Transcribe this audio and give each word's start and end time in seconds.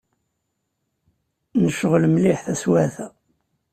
Necɣel 1.63 2.03
mliḥ 2.13 2.39
taswiɛt-a. 2.45 3.07